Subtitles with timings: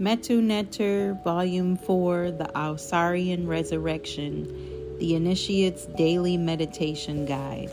[0.00, 7.70] Metu Neter, Volume 4, The Ausarian Resurrection, The Initiate's Daily Meditation Guide.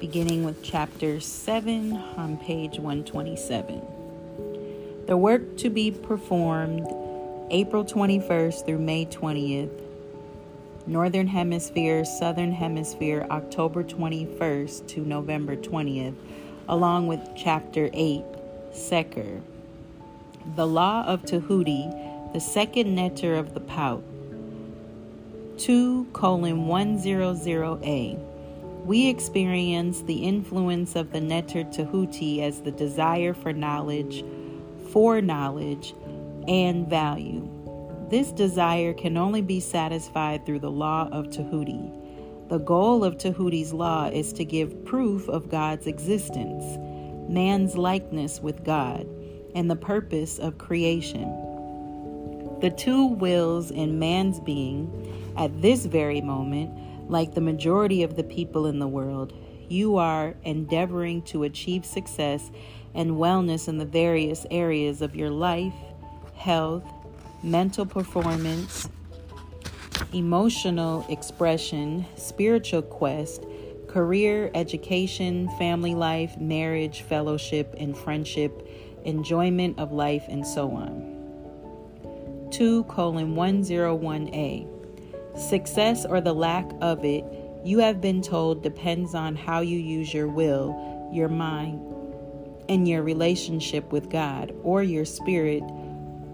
[0.00, 3.82] Beginning with Chapter 7 on page 127.
[5.06, 6.86] The work to be performed
[7.50, 9.82] April 21st through May 20th.
[10.86, 16.14] Northern Hemisphere, Southern Hemisphere, October 21st to November 20th,
[16.66, 18.24] along with Chapter 8,
[18.72, 19.42] Seker.
[20.46, 21.88] The Law of Tahuti,
[22.34, 24.04] the second neter of the Paut.
[25.56, 28.18] 2 colon 100a.
[28.84, 34.22] We experience the influence of the neter Tahuti as the desire for knowledge,
[34.90, 35.94] for knowledge,
[36.46, 37.48] and value.
[38.10, 41.90] This desire can only be satisfied through the law of Tahuti.
[42.48, 46.78] The goal of Tahuti's law is to give proof of God's existence,
[47.30, 49.08] man's likeness with God
[49.54, 51.22] and the purpose of creation.
[52.60, 58.24] The two wills in man's being, at this very moment, like the majority of the
[58.24, 59.32] people in the world,
[59.68, 62.50] you are endeavoring to achieve success
[62.94, 65.74] and wellness in the various areas of your life,
[66.36, 66.84] health,
[67.42, 68.88] mental performance,
[70.12, 73.44] emotional expression, spiritual quest,
[73.88, 78.66] career, education, family life, marriage, fellowship, and friendship
[79.04, 82.48] enjoyment of life, and so on.
[82.50, 84.68] 2 colon 101a.
[85.38, 87.24] Success or the lack of it,
[87.64, 91.80] you have been told, depends on how you use your will, your mind,
[92.68, 95.62] and your relationship with God, or your spirit,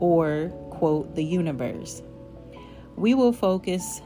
[0.01, 2.03] or, quote, the universe.
[2.97, 4.03] We will focus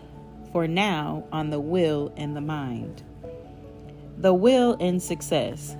[0.52, 3.02] for now on the will and the mind.
[4.18, 5.76] The will and success.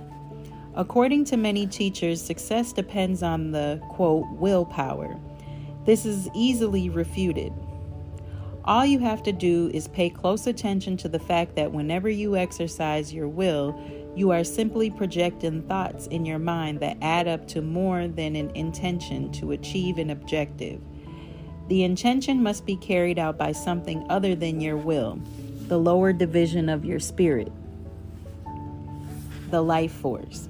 [0.77, 5.17] According to many teachers, success depends on the quote willpower.
[5.85, 7.53] This is easily refuted.
[8.65, 12.35] All you have to do is pay close attention to the fact that whenever you
[12.35, 13.79] exercise your will,
[14.17, 18.49] you are simply projecting thoughts in your mind that add up to more than an
[18.49, 20.81] intention to achieve an objective.
[21.69, 25.21] The intention must be carried out by something other than your will,
[25.67, 27.51] the lower division of your spirit,
[29.51, 30.49] the life force.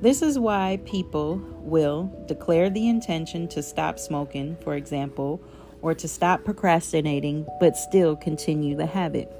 [0.00, 5.40] This is why people will declare the intention to stop smoking, for example,
[5.82, 9.30] or to stop procrastinating, but still continue the habit.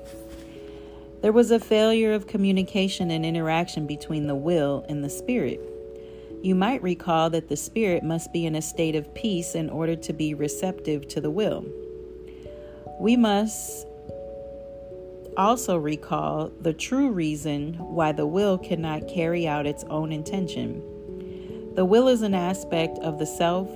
[1.20, 5.60] There was a failure of communication and interaction between the will and the spirit.
[6.42, 9.96] You might recall that the spirit must be in a state of peace in order
[9.96, 11.64] to be receptive to the will.
[13.00, 13.87] We must
[15.38, 20.82] also recall the true reason why the will cannot carry out its own intention.
[21.76, 23.70] The will is an aspect of the self,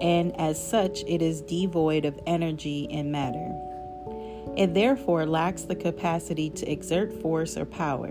[0.00, 3.52] and as such, it is devoid of energy and matter.
[4.56, 8.10] It therefore lacks the capacity to exert force or power.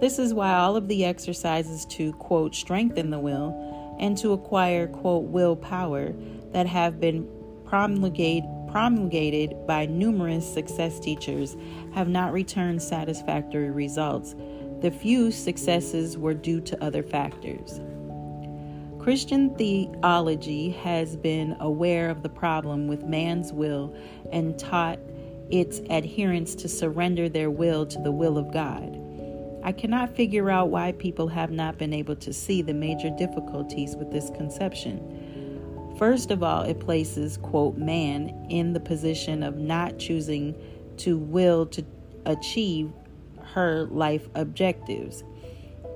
[0.00, 4.86] This is why all of the exercises to, quote, strengthen the will and to acquire,
[4.86, 6.12] quote, willpower
[6.52, 7.26] that have been
[7.64, 11.56] promulgated promulgated by numerous success teachers
[11.94, 14.34] have not returned satisfactory results.
[14.82, 17.80] The few successes were due to other factors.
[18.98, 23.96] Christian theology has been aware of the problem with man's will
[24.30, 24.98] and taught
[25.48, 29.00] its adherents to surrender their will to the will of God.
[29.62, 33.96] I cannot figure out why people have not been able to see the major difficulties
[33.96, 35.25] with this conception.
[35.98, 40.54] First of all, it places, quote, man in the position of not choosing
[40.98, 41.84] to will to
[42.26, 42.92] achieve
[43.54, 45.24] her life objectives.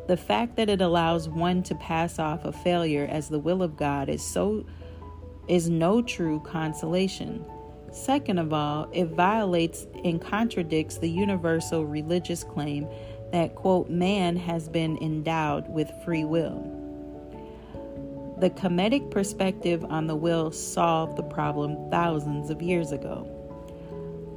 [0.09, 3.77] The fact that it allows one to pass off a failure as the will of
[3.77, 4.65] God is so
[5.49, 7.45] is no true consolation.
[7.93, 12.89] Second of all, it violates and contradicts the universal religious claim
[13.33, 16.80] that quote man has been endowed with free will.
[18.41, 23.29] The Kemetic perspective on the will solved the problem thousands of years ago.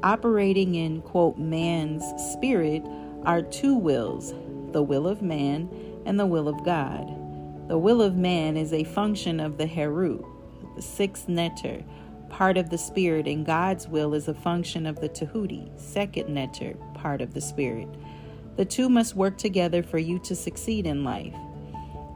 [0.04, 2.04] Operating in, quote, man's
[2.34, 2.84] spirit
[3.24, 4.34] are two wills
[4.74, 5.70] the will of man
[6.06, 7.08] and the will of God.
[7.70, 10.26] The will of man is a function of the Heru,
[10.76, 11.82] the sixth neter,
[12.28, 16.74] part of the spirit, and God's will is a function of the Tahuti, second neter,
[16.94, 17.88] part of the spirit.
[18.58, 21.34] The two must work together for you to succeed in life.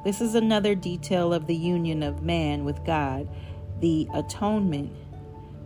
[0.04, 3.28] This is another detail of the union of man with God,
[3.80, 4.92] the atonement.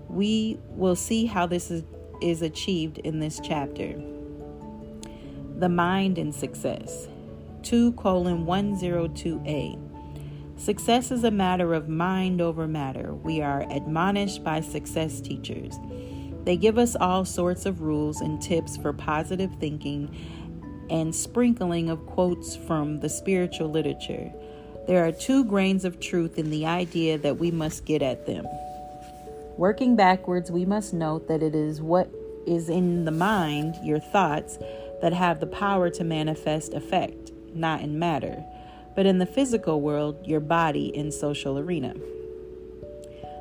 [0.10, 1.84] We will see how this is,
[2.22, 4.02] is achieved in this chapter.
[5.58, 7.08] The mind and success.
[7.64, 9.92] 2 colon 102a.
[10.60, 13.14] Success is a matter of mind over matter.
[13.14, 15.80] We are admonished by success teachers.
[16.44, 20.16] They give us all sorts of rules and tips for positive thinking
[20.92, 24.32] and sprinkling of quotes from the spiritual literature.
[24.88, 28.46] There are two grains of truth in the idea that we must get at them.
[29.58, 32.10] Working backwards, we must note that it is what
[32.46, 34.58] is in the mind, your thoughts,
[35.02, 38.44] that have the power to manifest effect, not in matter,
[38.96, 41.96] but in the physical world, your body and social arena.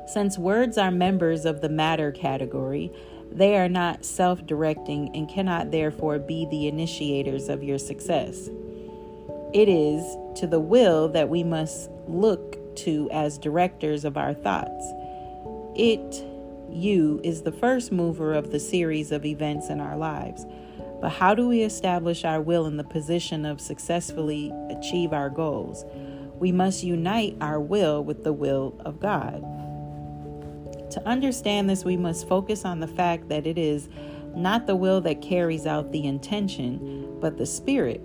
[0.07, 2.91] Since words are members of the matter category,
[3.31, 8.49] they are not self directing and cannot therefore be the initiators of your success.
[9.53, 10.03] It is
[10.39, 14.85] to the will that we must look to as directors of our thoughts.
[15.75, 16.25] It,
[16.69, 20.45] you, is the first mover of the series of events in our lives.
[21.01, 25.83] But how do we establish our will in the position of successfully achieve our goals?
[26.35, 29.43] We must unite our will with the will of God.
[30.91, 33.87] To understand this, we must focus on the fact that it is
[34.35, 38.01] not the will that carries out the intention, but the spirit.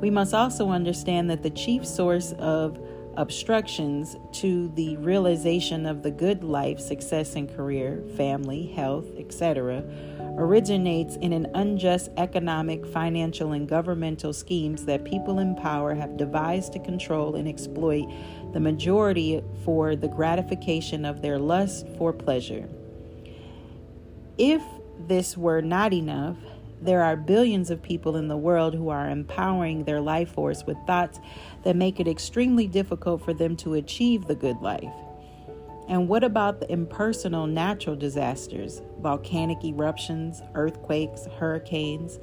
[0.00, 2.78] We must also understand that the chief source of
[3.16, 9.84] obstructions to the realization of the good life, success in career, family, health, etc.,
[10.38, 16.72] originates in an unjust economic, financial, and governmental schemes that people in power have devised
[16.74, 18.06] to control and exploit
[18.52, 22.68] the majority for the gratification of their lust for pleasure.
[24.36, 24.62] If
[25.06, 26.36] this were not enough,
[26.80, 30.76] there are billions of people in the world who are empowering their life force with
[30.86, 31.20] thoughts
[31.62, 34.92] that make it extremely difficult for them to achieve the good life.
[35.88, 42.18] And what about the impersonal natural disasters, volcanic eruptions, earthquakes, hurricanes?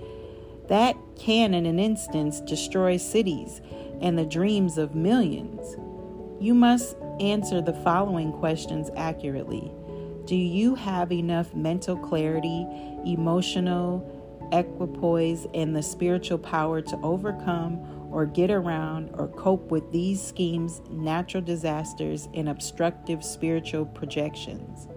[0.67, 3.61] That can, in an instance, destroy cities
[4.01, 5.77] and the dreams of millions.
[6.39, 9.71] You must answer the following questions accurately
[10.25, 12.67] Do you have enough mental clarity,
[13.05, 20.21] emotional equipoise, and the spiritual power to overcome or get around or cope with these
[20.21, 24.87] schemes, natural disasters, and obstructive spiritual projections.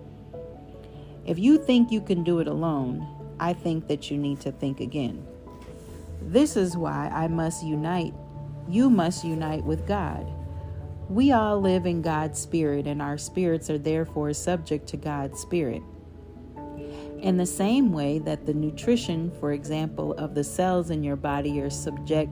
[1.24, 3.06] If you think you can do it alone,
[3.40, 5.26] I think that you need to think again.
[6.22, 8.14] This is why I must unite.
[8.68, 10.26] You must unite with God.
[11.08, 15.82] We all live in God's Spirit, and our spirits are therefore subject to God's Spirit.
[17.26, 21.60] In the same way that the nutrition, for example, of the cells in your body
[21.60, 22.30] are subject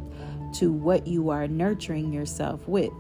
[0.61, 2.93] to what you are nurturing yourself with.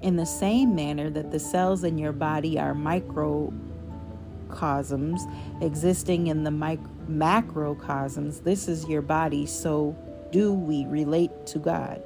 [0.00, 5.26] In the same manner that the cells in your body are microcosms
[5.60, 9.94] existing in the mic- macrocosms, this is your body, so
[10.32, 12.02] do we relate to God.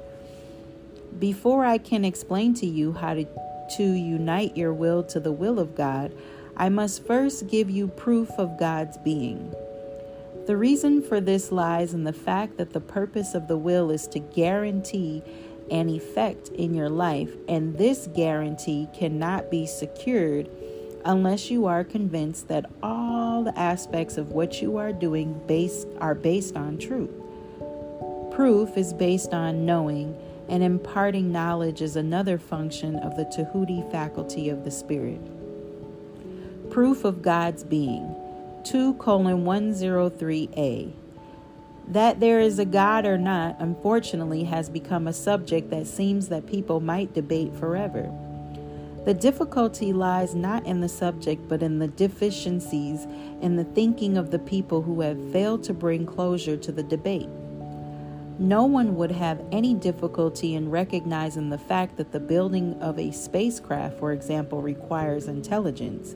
[1.19, 3.25] Before I can explain to you how to,
[3.77, 6.11] to unite your will to the will of God,
[6.59, 9.55] I must first give you proof of God's being.
[10.45, 14.07] The reason for this lies in the fact that the purpose of the will is
[14.09, 15.23] to guarantee
[15.71, 20.49] an effect in your life, and this guarantee cannot be secured
[21.05, 26.13] unless you are convinced that all the aspects of what you are doing based are
[26.13, 27.09] based on truth.
[28.31, 30.13] Proof is based on knowing,
[30.49, 35.21] and imparting knowledge is another function of the Tahuti faculty of the Spirit.
[36.69, 38.15] Proof of God's being.
[38.63, 40.93] 2 colon 103a.
[41.87, 46.45] That there is a God or not, unfortunately, has become a subject that seems that
[46.45, 48.11] people might debate forever.
[49.05, 53.07] The difficulty lies not in the subject, but in the deficiencies
[53.41, 57.29] in the thinking of the people who have failed to bring closure to the debate.
[58.37, 63.11] No one would have any difficulty in recognizing the fact that the building of a
[63.11, 66.15] spacecraft, for example, requires intelligence,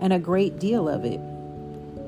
[0.00, 1.20] and a great deal of it.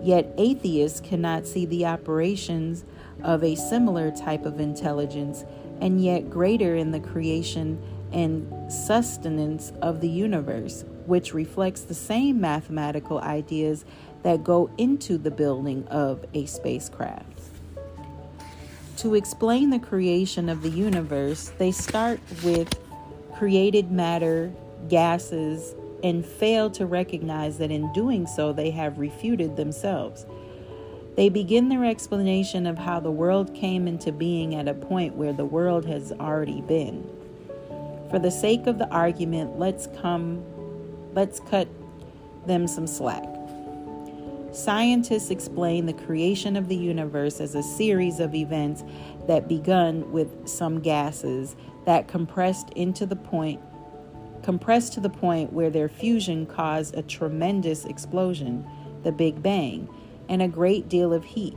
[0.02, 2.84] Yet atheists cannot see the operations
[3.22, 5.44] of a similar type of intelligence,
[5.80, 7.80] and yet greater in the creation
[8.12, 13.84] and sustenance of the universe, which reflects the same mathematical ideas
[14.22, 17.24] that go into the building of a spacecraft.
[18.98, 22.68] To explain the creation of the universe, they start with
[23.36, 24.52] created matter,
[24.88, 30.26] gases, and fail to recognize that in doing so they have refuted themselves.
[31.16, 35.32] They begin their explanation of how the world came into being at a point where
[35.32, 37.08] the world has already been.
[38.10, 40.44] For the sake of the argument, let's come
[41.14, 41.68] let's cut
[42.46, 43.24] them some slack.
[44.52, 48.82] Scientists explain the creation of the universe as a series of events
[49.26, 53.60] that begun with some gases that compressed into the point
[54.48, 58.66] compressed to the point where their fusion caused a tremendous explosion,
[59.02, 59.86] the Big Bang,
[60.26, 61.54] and a great deal of heat.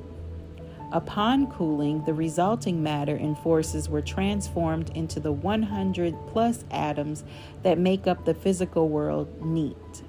[0.92, 7.24] Upon cooling, the resulting matter and forces were transformed into the 100 plus atoms
[7.64, 10.04] that make up the physical world neat.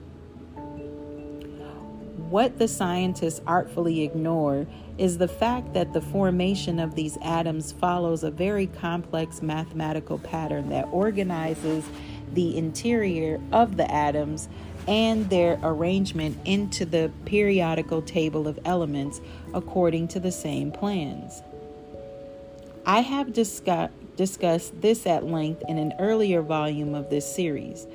[2.33, 4.67] What the scientists artfully ignore
[4.99, 10.69] is the fact that the formation of these atoms follows a very complex mathematical pattern
[10.71, 11.85] that organizes
[12.35, 14.49] the interior of the atoms
[14.89, 19.21] and their arrangement into the periodical table of elements
[19.55, 21.43] according to the same plans.
[22.85, 27.87] I have discuss- discussed this at length in an earlier volume of this series.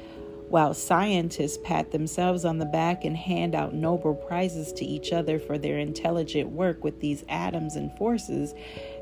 [0.50, 5.40] While scientists pat themselves on the back and hand out Nobel Prizes to each other
[5.40, 8.54] for their intelligent work with these atoms and forces,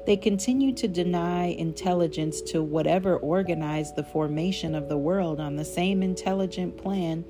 [0.06, 5.66] they continue to deny intelligence to whatever organized the formation of the world on the
[5.66, 7.26] same intelligent plan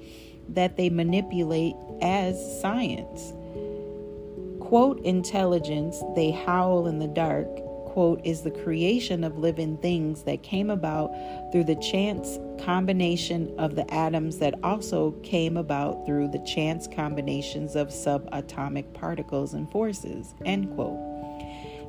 [0.49, 3.33] that they manipulate as science.
[4.59, 7.47] Quote, intelligence, they howl in the dark,
[7.85, 11.11] quote, is the creation of living things that came about
[11.51, 17.75] through the chance combination of the atoms that also came about through the chance combinations
[17.75, 21.14] of subatomic particles and forces, end quote.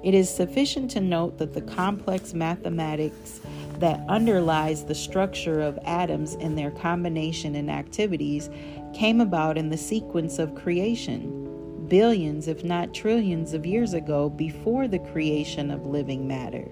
[0.06, 3.40] It is sufficient to note that the complex mathematics
[3.80, 8.48] that underlies the structure of atoms and their combination and activities
[8.94, 14.86] came about in the sequence of creation, billions, if not trillions, of years ago before
[14.86, 16.68] the creation of living matter.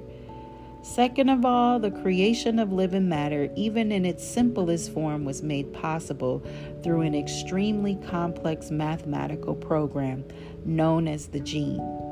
[0.83, 5.73] Second of all, the creation of living matter, even in its simplest form, was made
[5.73, 6.41] possible
[6.85, 10.25] through an extremely complex mathematical program
[10.65, 12.04] known as the gene.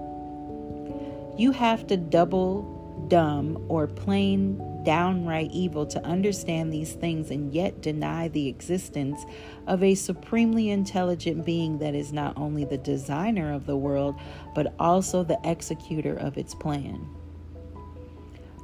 [1.36, 7.80] You have to double, dumb, or plain downright evil to understand these things and yet
[7.80, 9.24] deny the existence
[9.66, 14.16] of a supremely intelligent being that is not only the designer of the world,
[14.54, 17.08] but also the executor of its plan.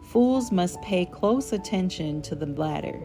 [0.06, 2.98] Fools must pay close attention to the latter.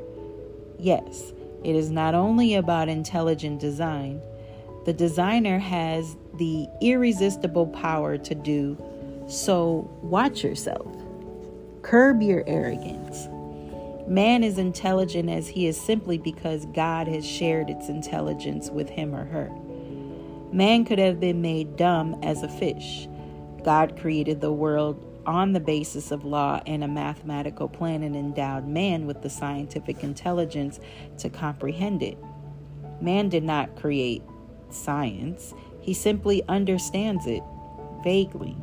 [0.79, 4.22] Yes, it is not only about intelligent design,
[4.86, 8.77] the designer has the irresistible power to do
[9.27, 9.89] so.
[10.01, 10.95] Watch yourself.
[11.81, 13.27] Curb your arrogance.
[14.07, 19.15] Man is intelligent as he is simply because God has shared its intelligence with him
[19.15, 19.49] or her.
[20.51, 23.07] Man could have been made dumb as a fish.
[23.63, 28.67] God created the world on the basis of law and a mathematical plan and endowed
[28.67, 30.79] man with the scientific intelligence
[31.19, 32.17] to comprehend it.
[33.01, 34.21] Man did not create
[34.69, 37.43] science, he simply understands it
[38.03, 38.57] vaguely.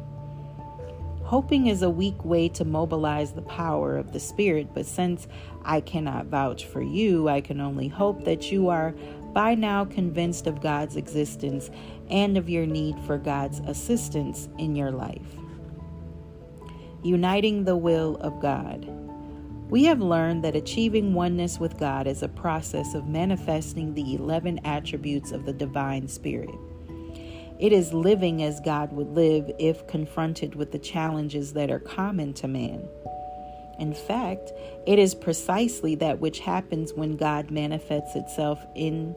[1.30, 5.28] Hoping is a weak way to mobilize the power of the Spirit, but since
[5.62, 8.96] I cannot vouch for you, I can only hope that you are
[9.32, 11.70] by now convinced of God's existence
[12.10, 15.37] and of your need for God's assistance in your life.
[17.04, 18.88] Uniting the will of God.
[19.70, 24.62] We have learned that achieving oneness with God is a process of manifesting the 11
[24.64, 26.50] attributes of the divine spirit.
[27.60, 32.32] It is living as God would live if confronted with the challenges that are common
[32.34, 32.88] to man.
[33.78, 34.52] In fact,
[34.86, 39.14] it is precisely that which happens when God manifests itself in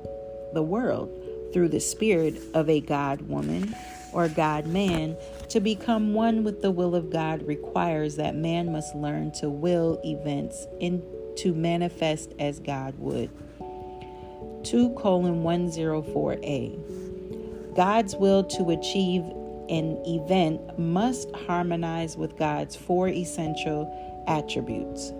[0.54, 1.10] the world
[1.54, 3.74] through the spirit of a God woman
[4.12, 5.16] or God man.
[5.50, 10.02] To become one with the will of God requires that man must learn to will
[10.04, 11.02] events in,
[11.38, 13.30] to manifest as God would.
[14.64, 17.03] 2 colon 104a.
[17.76, 19.24] God's will to achieve
[19.70, 25.12] an event must harmonize with God's four essential attributes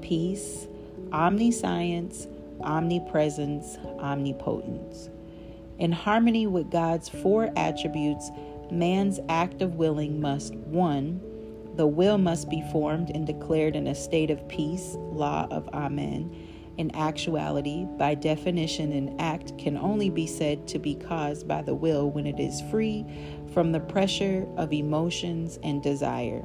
[0.00, 0.66] peace,
[1.12, 2.26] omniscience,
[2.60, 5.08] omnipresence, omnipotence.
[5.78, 8.30] In harmony with God's four attributes,
[8.70, 11.20] man's act of willing must 1.
[11.76, 16.53] The will must be formed and declared in a state of peace, law of Amen
[16.76, 21.74] in actuality, by definition, an act can only be said to be caused by the
[21.74, 23.06] will when it is free
[23.52, 26.44] from the pressure of emotions and desire.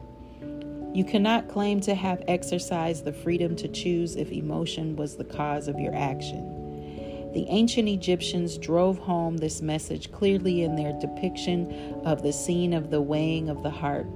[0.93, 5.67] You cannot claim to have exercised the freedom to choose if emotion was the cause
[5.67, 7.31] of your action.
[7.33, 12.89] The ancient Egyptians drove home this message clearly in their depiction of the scene of
[12.89, 14.07] the weighing of the heart.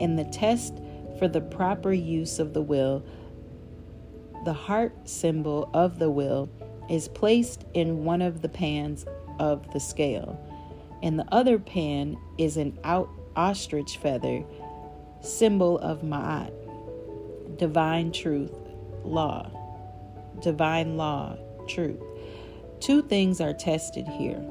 [0.00, 0.74] In the test
[1.18, 3.04] for the proper use of the will,
[4.44, 6.48] the heart symbol of the will
[6.88, 9.04] is placed in one of the pans
[9.38, 10.38] of the scale.
[11.02, 14.44] and the other pan is an out ostrich feather,
[15.22, 16.52] symbol of Ma'at,
[17.56, 18.54] divine truth,
[19.04, 19.50] law.
[20.40, 21.36] divine law,
[21.68, 22.00] truth.
[22.80, 24.42] Two things are tested here.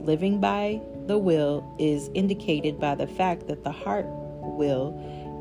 [0.00, 4.94] Living by the will is indicated by the fact that the heart will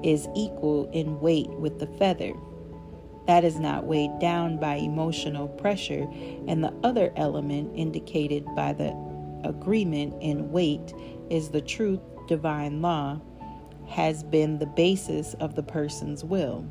[0.03, 2.34] is equal in weight with the feather.
[3.28, 6.08] That is not weighed down by emotional pressure,
[6.48, 8.96] and the other element indicated by the
[9.44, 10.94] agreement in weight
[11.30, 13.20] is the truth, divine law,
[13.88, 16.66] has been the basis of the person's will.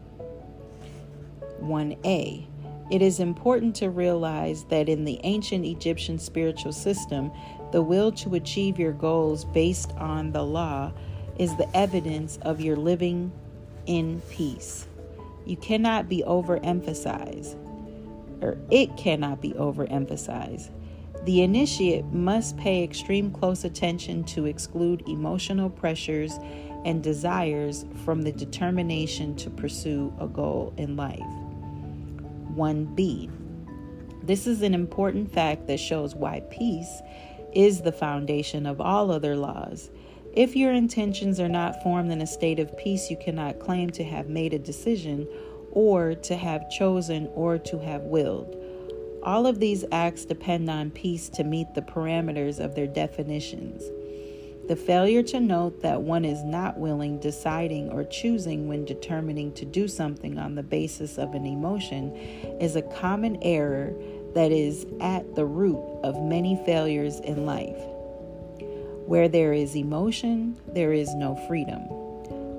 [1.62, 2.46] 1a.
[2.90, 7.30] It is important to realize that in the ancient Egyptian spiritual system,
[7.70, 10.92] the will to achieve your goals based on the law
[11.38, 13.30] is the evidence of your living
[13.86, 14.88] in peace.
[15.46, 17.54] You cannot be overemphasized,
[18.42, 20.70] or it cannot be overemphasized.
[21.24, 26.38] The initiate must pay extreme close attention to exclude emotional pressures
[26.84, 31.20] and desires from the determination to pursue a goal in life.
[32.56, 33.30] 1b.
[34.22, 37.02] This is an important fact that shows why peace
[37.52, 39.90] is the foundation of all other laws.
[40.32, 44.04] If your intentions are not formed in a state of peace, you cannot claim to
[44.04, 45.26] have made a decision
[45.72, 48.56] or to have chosen or to have willed.
[49.24, 53.82] All of these acts depend on peace to meet the parameters of their definitions.
[54.68, 59.64] The failure to note that one is not willing, deciding, or choosing when determining to
[59.64, 62.14] do something on the basis of an emotion
[62.60, 63.92] is a common error
[64.34, 67.82] that is at the root of many failures in life.
[69.10, 71.82] Where there is emotion, there is no freedom.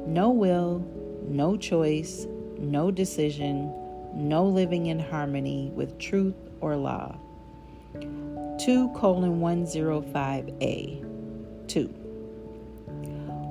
[0.05, 0.85] No will,
[1.29, 2.27] no choice,
[2.59, 3.73] no decision,
[4.13, 7.15] no living in harmony with truth or law.
[8.59, 11.87] 2 colon 105a 2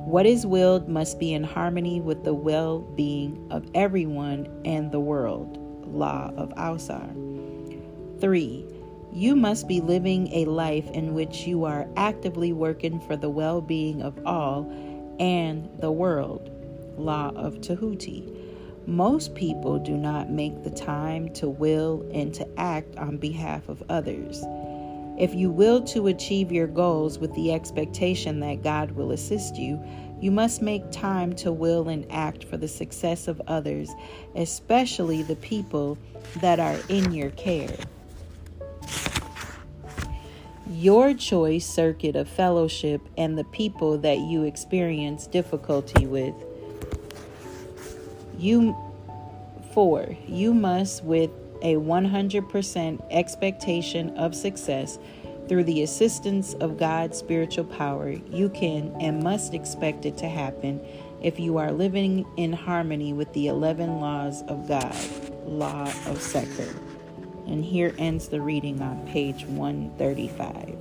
[0.05, 5.01] what is willed must be in harmony with the well being of everyone and the
[5.01, 5.57] world.
[5.87, 7.09] Law of Ausar.
[8.21, 8.80] 3.
[9.13, 13.61] You must be living a life in which you are actively working for the well
[13.61, 14.71] being of all
[15.19, 16.49] and the world.
[16.97, 18.33] Law of Tahuti.
[18.87, 23.83] Most people do not make the time to will and to act on behalf of
[23.89, 24.45] others.
[25.19, 29.83] If you will to achieve your goals with the expectation that God will assist you,
[30.21, 33.91] you must make time to will and act for the success of others,
[34.37, 35.99] especially the people
[36.41, 37.77] that are in your care
[40.71, 46.35] your choice circuit of fellowship and the people that you experience difficulty with.
[48.39, 48.77] You
[49.75, 51.31] four, you must with
[51.63, 54.99] a 100% expectation of success
[55.49, 60.81] through the assistance of God's spiritual power, you can and must expect it to happen
[61.21, 64.97] if you are living in harmony with the 11 laws of God,
[65.47, 66.73] law of Seker.
[67.51, 70.80] And here ends the reading on page 135.